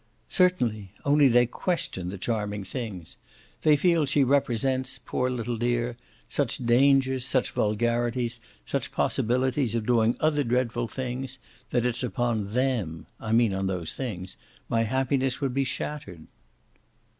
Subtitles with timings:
[0.29, 3.17] "Certainly only they question the charming things.
[3.61, 5.95] They feel she represents, poor little dear,
[6.27, 11.37] such dangers, such vulgarities, such possibilities of doing other dreadful things,
[11.69, 14.37] that it's upon THEM I mean on those things
[14.67, 16.25] my happiness would be shattered."